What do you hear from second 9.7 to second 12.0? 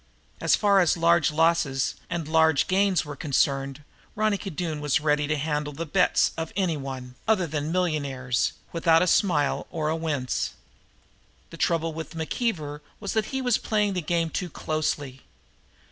a wince. The trouble